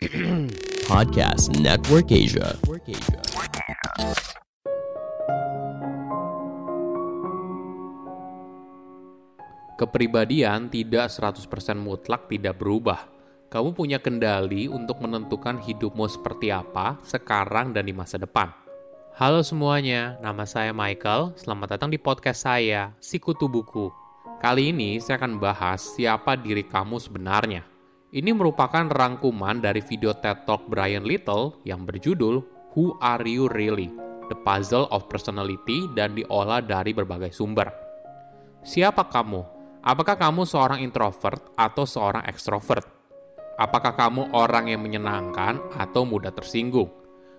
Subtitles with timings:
[0.88, 2.56] Podcast Network Asia.
[9.76, 13.12] Kepribadian tidak 100% mutlak tidak berubah.
[13.52, 18.48] Kamu punya kendali untuk menentukan hidupmu seperti apa sekarang dan di masa depan.
[19.20, 21.36] Halo semuanya, nama saya Michael.
[21.36, 23.92] Selamat datang di podcast saya, Sikutu Buku.
[24.40, 27.69] Kali ini saya akan bahas siapa diri kamu sebenarnya.
[28.10, 32.42] Ini merupakan rangkuman dari video TED Talk Brian Little yang berjudul
[32.74, 33.86] Who Are You Really?
[34.26, 37.70] The Puzzle of Personality dan diolah dari berbagai sumber.
[38.66, 39.46] Siapa kamu?
[39.86, 42.82] Apakah kamu seorang introvert atau seorang ekstrovert?
[43.54, 46.90] Apakah kamu orang yang menyenangkan atau mudah tersinggung?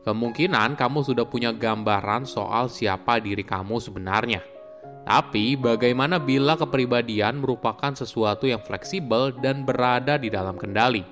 [0.00, 4.53] Kemungkinan kamu sudah punya gambaran soal siapa diri kamu sebenarnya.
[5.04, 11.04] Tapi, bagaimana bila kepribadian merupakan sesuatu yang fleksibel dan berada di dalam kendali?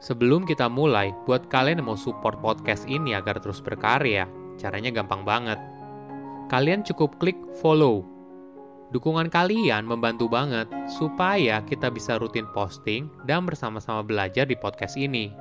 [0.00, 5.22] Sebelum kita mulai, buat kalian yang mau support podcast ini agar terus berkarya, caranya gampang
[5.22, 5.60] banget.
[6.48, 8.12] Kalian cukup klik follow
[8.92, 15.32] Dukungan kalian membantu banget supaya kita bisa rutin posting dan bersama-sama belajar di podcast ini.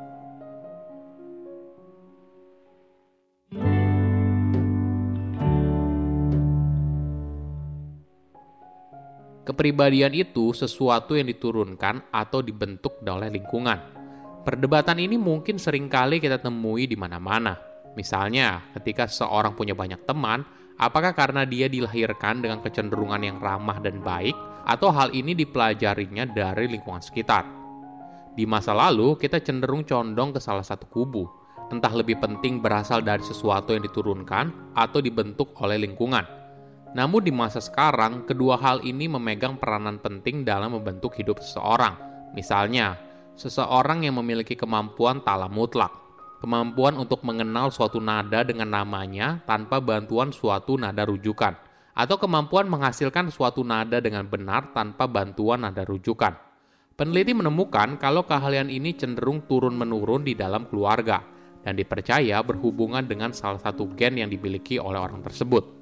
[9.62, 13.78] Kepribadian itu sesuatu yang diturunkan atau dibentuk oleh lingkungan.
[14.42, 17.62] Perdebatan ini mungkin sering kali kita temui di mana-mana.
[17.94, 20.42] Misalnya, ketika seorang punya banyak teman,
[20.81, 24.34] Apakah karena dia dilahirkan dengan kecenderungan yang ramah dan baik,
[24.66, 27.46] atau hal ini dipelajarinya dari lingkungan sekitar?
[28.34, 31.30] Di masa lalu, kita cenderung condong ke salah satu kubu,
[31.70, 36.41] entah lebih penting berasal dari sesuatu yang diturunkan atau dibentuk oleh lingkungan.
[36.92, 41.95] Namun di masa sekarang, kedua hal ini memegang peranan penting dalam membentuk hidup seseorang.
[42.36, 43.00] Misalnya,
[43.39, 45.92] seseorang yang memiliki kemampuan tala mutlak,
[46.44, 51.56] kemampuan untuk mengenal suatu nada dengan namanya tanpa bantuan suatu nada rujukan,
[51.96, 56.35] atau kemampuan menghasilkan suatu nada dengan benar tanpa bantuan nada rujukan.
[57.00, 61.23] Peneliti menemukan kalau keahlian ini cenderung turun-menurun di dalam keluarga
[61.63, 65.81] dan dipercaya berhubungan dengan salah satu gen yang dimiliki oleh orang tersebut.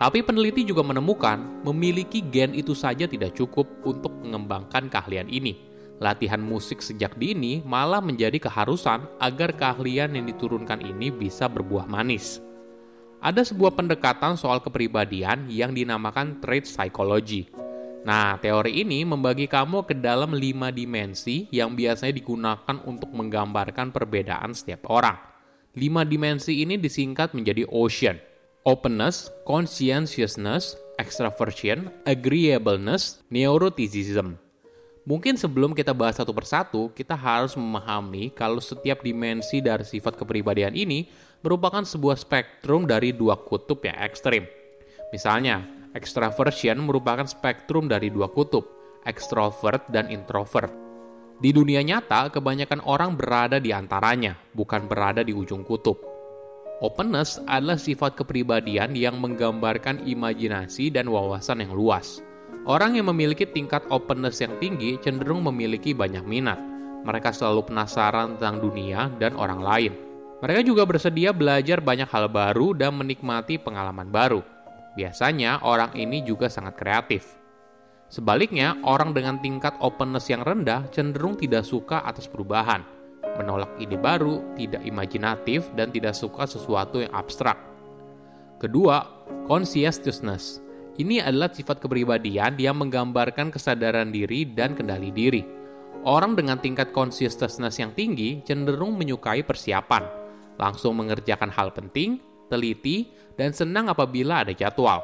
[0.00, 6.40] Tapi peneliti juga menemukan memiliki gen itu saja tidak cukup untuk mengembangkan keahlian ini latihan
[6.40, 12.40] musik sejak dini malah menjadi keharusan agar keahlian yang diturunkan ini bisa berbuah manis.
[13.20, 17.52] Ada sebuah pendekatan soal kepribadian yang dinamakan trait psychology.
[18.00, 24.56] Nah, teori ini membagi kamu ke dalam lima dimensi yang biasanya digunakan untuk menggambarkan perbedaan
[24.56, 25.20] setiap orang.
[25.76, 28.29] Lima dimensi ini disingkat menjadi ocean.
[28.60, 34.36] Openness, conscientiousness, extraversion, agreeableness, neuroticism.
[35.08, 40.76] Mungkin sebelum kita bahas satu persatu, kita harus memahami kalau setiap dimensi dari sifat kepribadian
[40.76, 41.08] ini
[41.40, 44.44] merupakan sebuah spektrum dari dua kutub yang ekstrim.
[45.08, 45.64] Misalnya,
[45.96, 48.68] extraversion merupakan spektrum dari dua kutub,
[49.08, 50.68] extrovert dan introvert.
[51.40, 56.09] Di dunia nyata, kebanyakan orang berada di antaranya, bukan berada di ujung kutub.
[56.80, 62.24] Openness adalah sifat kepribadian yang menggambarkan imajinasi dan wawasan yang luas.
[62.64, 66.56] Orang yang memiliki tingkat openness yang tinggi cenderung memiliki banyak minat.
[67.04, 69.92] Mereka selalu penasaran tentang dunia dan orang lain.
[70.40, 74.40] Mereka juga bersedia belajar banyak hal baru dan menikmati pengalaman baru.
[74.96, 77.36] Biasanya, orang ini juga sangat kreatif.
[78.08, 82.80] Sebaliknya, orang dengan tingkat openness yang rendah cenderung tidak suka atas perubahan,
[83.38, 87.58] menolak ide baru, tidak imajinatif, dan tidak suka sesuatu yang abstrak.
[88.58, 90.70] Kedua, conscientiousness
[91.00, 95.40] ini adalah sifat kepribadian yang menggambarkan kesadaran diri dan kendali diri.
[96.04, 100.04] Orang dengan tingkat consciousness yang tinggi cenderung menyukai persiapan,
[100.60, 102.20] langsung mengerjakan hal penting,
[102.52, 103.08] teliti,
[103.40, 105.00] dan senang apabila ada jadwal.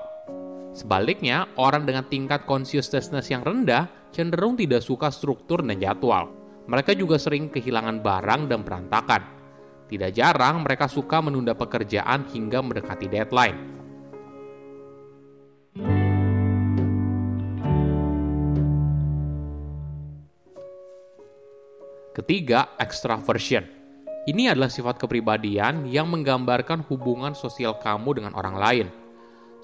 [0.77, 6.29] Sebaliknya, orang dengan tingkat consciousness yang rendah cenderung tidak suka struktur dan jadwal.
[6.67, 9.23] Mereka juga sering kehilangan barang dan berantakan.
[9.87, 13.59] Tidak jarang mereka suka menunda pekerjaan hingga mendekati deadline.
[22.11, 23.63] Ketiga, extraversion.
[24.27, 29.06] Ini adalah sifat kepribadian yang menggambarkan hubungan sosial kamu dengan orang lain.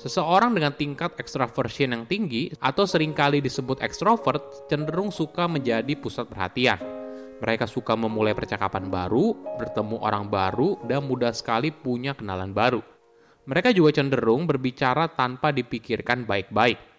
[0.02, 6.26] Seseorang dengan tingkat extraversion yang tinggi atau sering kali disebut extrovert cenderung suka menjadi pusat
[6.26, 6.82] perhatian.
[7.38, 12.82] Mereka suka memulai percakapan baru, bertemu orang baru, dan mudah sekali punya kenalan baru.
[13.46, 16.93] Mereka juga cenderung berbicara tanpa dipikirkan baik-baik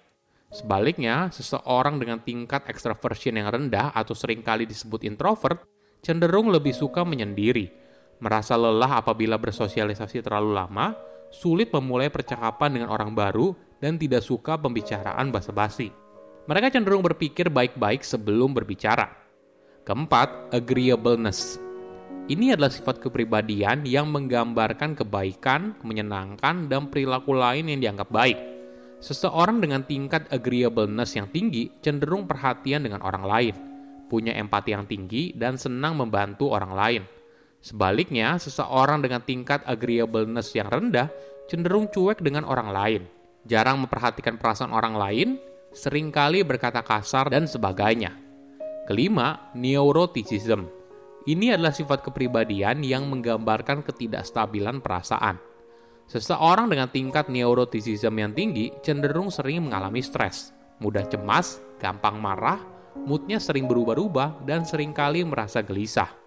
[0.53, 5.65] Sebaliknya, seseorang dengan tingkat extraversion yang rendah atau sering kali disebut introvert
[6.05, 7.73] cenderung lebih suka menyendiri,
[8.21, 10.93] merasa lelah apabila bersosialisasi terlalu lama,
[11.33, 15.89] sulit memulai percakapan dengan orang baru, dan tidak suka pembicaraan basa-basi.
[16.45, 19.09] Mereka cenderung berpikir baik-baik sebelum berbicara.
[19.83, 21.59] Keempat, agreeableness.
[22.31, 28.39] Ini adalah sifat kepribadian yang menggambarkan kebaikan, menyenangkan, dan perilaku lain yang dianggap baik.
[29.03, 33.55] Seseorang dengan tingkat agreeableness yang tinggi cenderung perhatian dengan orang lain,
[34.07, 37.03] punya empati yang tinggi, dan senang membantu orang lain.
[37.63, 41.07] Sebaliknya, seseorang dengan tingkat agreeableness yang rendah
[41.47, 43.01] cenderung cuek dengan orang lain,
[43.47, 45.29] jarang memperhatikan perasaan orang lain,
[45.71, 48.19] sering kali berkata kasar, dan sebagainya.
[48.83, 50.67] Kelima, neuroticism.
[51.23, 55.53] Ini adalah sifat kepribadian yang menggambarkan ketidakstabilan perasaan
[56.13, 60.51] Seseorang dengan tingkat neuroticism yang tinggi cenderung sering mengalami stres,
[60.83, 62.59] mudah cemas, gampang marah,
[63.07, 66.22] moodnya sering berubah-ubah, dan sering kali merasa gelisah.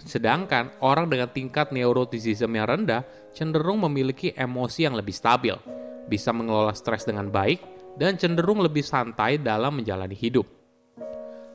[0.00, 3.04] Sedangkan orang dengan tingkat neuroticism yang rendah
[3.36, 5.54] cenderung memiliki emosi yang lebih stabil,
[6.08, 7.60] bisa mengelola stres dengan baik,
[8.00, 10.48] dan cenderung lebih santai dalam menjalani hidup.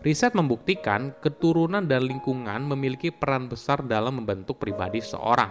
[0.06, 5.50] Riset membuktikan keturunan dan lingkungan memiliki peran besar dalam membentuk pribadi seorang.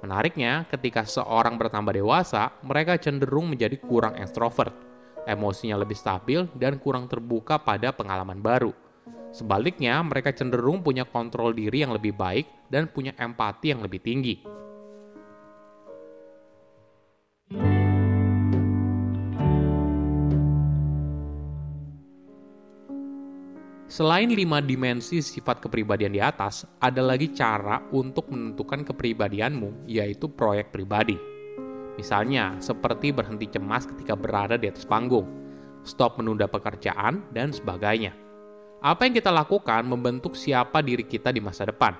[0.00, 4.72] Menariknya, ketika seorang bertambah dewasa, mereka cenderung menjadi kurang ekstrovert,
[5.28, 8.85] emosinya lebih stabil, dan kurang terbuka pada pengalaman baru.
[9.30, 14.36] Sebaliknya, mereka cenderung punya kontrol diri yang lebih baik dan punya empati yang lebih tinggi.
[23.96, 30.68] Selain lima dimensi sifat kepribadian di atas, ada lagi cara untuk menentukan kepribadianmu, yaitu proyek
[30.68, 31.16] pribadi.
[31.96, 35.24] Misalnya, seperti berhenti cemas ketika berada di atas panggung,
[35.80, 38.25] stop menunda pekerjaan, dan sebagainya.
[38.80, 41.96] Apa yang kita lakukan membentuk siapa diri kita di masa depan.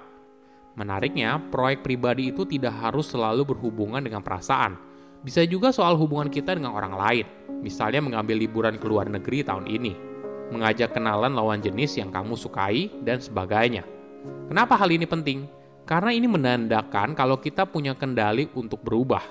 [0.76, 4.76] Menariknya, proyek pribadi itu tidak harus selalu berhubungan dengan perasaan.
[5.24, 7.26] Bisa juga soal hubungan kita dengan orang lain,
[7.64, 10.06] misalnya mengambil liburan ke luar negeri tahun ini
[10.50, 13.82] mengajak kenalan lawan jenis yang kamu sukai, dan sebagainya.
[14.46, 15.46] Kenapa hal ini penting?
[15.86, 19.22] Karena ini menandakan kalau kita punya kendali untuk berubah.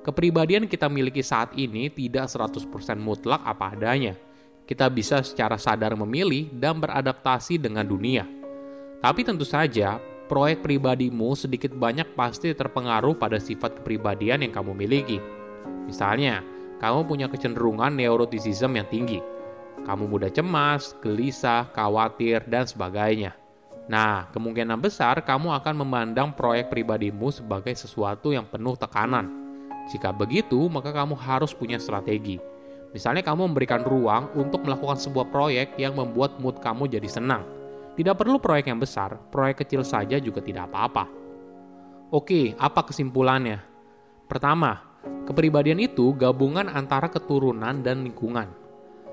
[0.00, 2.64] Kepribadian kita miliki saat ini tidak 100%
[2.96, 4.16] mutlak apa adanya.
[4.70, 8.22] Kita bisa secara sadar memilih dan beradaptasi dengan dunia.
[9.02, 9.98] Tapi tentu saja,
[10.30, 15.18] proyek pribadimu sedikit banyak pasti terpengaruh pada sifat kepribadian yang kamu miliki.
[15.90, 16.46] Misalnya,
[16.78, 19.18] kamu punya kecenderungan neuroticism yang tinggi
[19.84, 23.32] kamu mudah cemas, gelisah, khawatir, dan sebagainya.
[23.90, 29.26] Nah, kemungkinan besar kamu akan memandang proyek pribadimu sebagai sesuatu yang penuh tekanan.
[29.90, 32.38] Jika begitu, maka kamu harus punya strategi.
[32.90, 37.46] Misalnya kamu memberikan ruang untuk melakukan sebuah proyek yang membuat mood kamu jadi senang.
[37.94, 41.06] Tidak perlu proyek yang besar, proyek kecil saja juga tidak apa-apa.
[42.10, 43.62] Oke, apa kesimpulannya?
[44.26, 44.82] Pertama,
[45.26, 48.50] kepribadian itu gabungan antara keturunan dan lingkungan.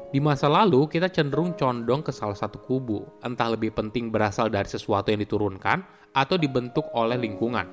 [0.08, 4.66] Di masa lalu, kita cenderung condong ke salah satu kubu, entah lebih penting berasal dari
[4.66, 5.84] sesuatu yang diturunkan
[6.16, 7.68] atau dibentuk oleh lingkungan.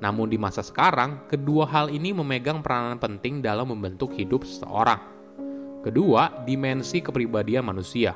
[0.00, 5.15] Namun di masa sekarang, kedua hal ini memegang peranan penting dalam membentuk hidup seseorang.
[5.86, 8.10] Kedua, dimensi kepribadian manusia.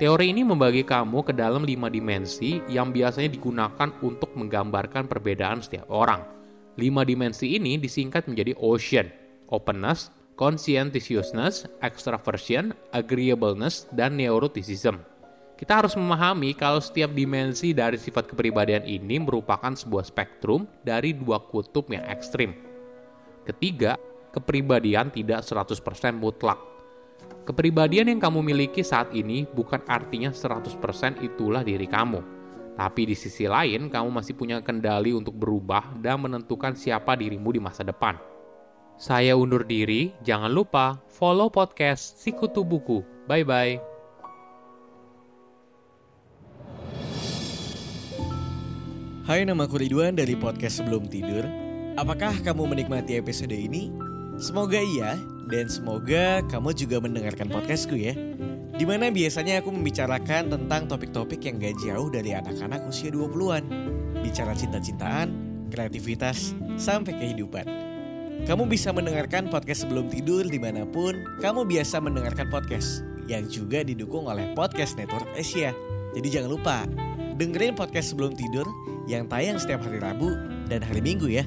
[0.00, 5.84] Teori ini membagi kamu ke dalam lima dimensi yang biasanya digunakan untuk menggambarkan perbedaan setiap
[5.92, 6.24] orang.
[6.80, 9.12] Lima dimensi ini disingkat menjadi ocean,
[9.52, 10.08] openness,
[10.40, 14.96] conscientiousness, extraversion, agreeableness, dan neuroticism.
[15.60, 21.36] Kita harus memahami kalau setiap dimensi dari sifat kepribadian ini merupakan sebuah spektrum dari dua
[21.52, 22.56] kutub yang ekstrim.
[23.44, 24.00] Ketiga,
[24.32, 26.73] kepribadian tidak 100% mutlak.
[27.44, 32.24] Kepribadian yang kamu miliki saat ini bukan artinya 100% itulah diri kamu.
[32.72, 37.60] Tapi di sisi lain, kamu masih punya kendali untuk berubah dan menentukan siapa dirimu di
[37.60, 38.16] masa depan.
[38.96, 43.04] Saya undur diri, jangan lupa follow podcast Sikutu Buku.
[43.28, 43.92] Bye-bye.
[49.28, 51.44] Hai, nama aku Ridwan dari podcast Sebelum Tidur.
[52.00, 53.92] Apakah kamu menikmati episode ini?
[54.40, 58.16] Semoga iya, dan semoga kamu juga mendengarkan podcastku ya.
[58.74, 63.62] Di mana biasanya aku membicarakan tentang topik-topik yang gak jauh dari anak-anak usia 20-an.
[64.18, 65.30] Bicara cinta-cintaan,
[65.70, 67.66] kreativitas, sampai kehidupan.
[68.44, 73.86] Kamu bisa mendengarkan podcast sebelum tidur di mana pun kamu biasa mendengarkan podcast yang juga
[73.86, 75.70] didukung oleh Podcast Network Asia.
[76.12, 76.78] Jadi jangan lupa
[77.38, 78.66] dengerin podcast sebelum tidur
[79.06, 80.34] yang tayang setiap hari Rabu
[80.66, 81.46] dan hari Minggu ya.